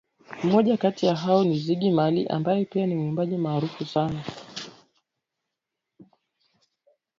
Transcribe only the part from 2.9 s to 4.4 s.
mwimbaji maarufu sana